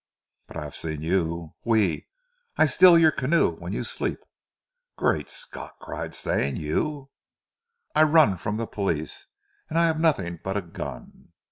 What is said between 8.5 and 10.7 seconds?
zee poleece, an' I haf nodings but a